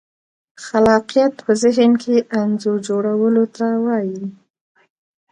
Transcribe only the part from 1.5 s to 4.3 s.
ذهن کې انځور جوړولو ته وایي.